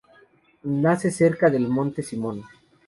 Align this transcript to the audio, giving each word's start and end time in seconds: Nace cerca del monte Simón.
Nace 0.63 1.11
cerca 1.11 1.51
del 1.51 1.67
monte 1.69 2.01
Simón. 2.01 2.41